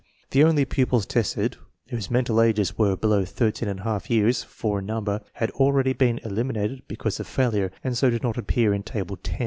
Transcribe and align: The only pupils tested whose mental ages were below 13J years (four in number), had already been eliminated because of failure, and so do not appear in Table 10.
The 0.31 0.43
only 0.43 0.65
pupils 0.65 1.05
tested 1.05 1.57
whose 1.89 2.09
mental 2.09 2.41
ages 2.41 2.75
were 2.75 2.97
below 2.97 3.21
13J 3.21 4.09
years 4.09 4.41
(four 4.41 4.79
in 4.79 4.87
number), 4.87 5.21
had 5.33 5.51
already 5.51 5.93
been 5.93 6.19
eliminated 6.23 6.81
because 6.87 7.19
of 7.19 7.27
failure, 7.27 7.71
and 7.83 7.95
so 7.95 8.09
do 8.09 8.17
not 8.19 8.35
appear 8.35 8.73
in 8.73 8.81
Table 8.81 9.15
10. 9.17 9.39